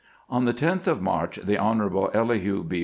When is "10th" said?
0.51-0.87